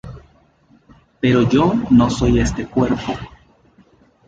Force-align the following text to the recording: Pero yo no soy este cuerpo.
Pero 1.21 1.47
yo 1.47 1.75
no 1.91 2.09
soy 2.09 2.39
este 2.39 2.65
cuerpo. 2.65 3.13